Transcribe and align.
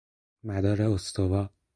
مدار 0.43 0.81
استوا 0.95 1.49